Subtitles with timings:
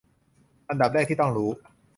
[0.69, 1.49] อันดับแรกที่ต้องรู้